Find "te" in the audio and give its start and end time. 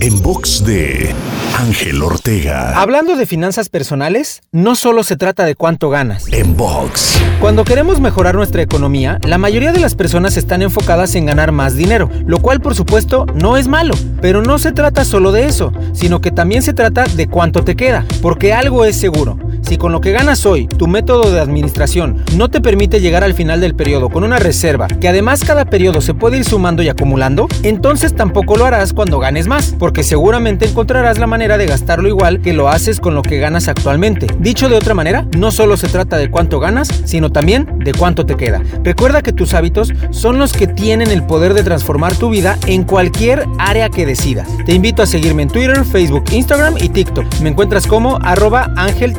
17.62-17.76, 22.48-22.60, 38.26-38.36, 44.66-44.74